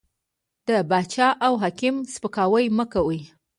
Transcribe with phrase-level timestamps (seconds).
[0.67, 3.21] د باچا او حاکم سپکاوی مه کوئ!